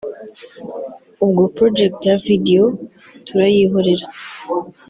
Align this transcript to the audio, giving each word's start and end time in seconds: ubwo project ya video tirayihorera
ubwo 1.23 1.43
project 1.57 1.99
ya 2.09 2.17
video 2.25 2.63
tirayihorera 3.25 4.05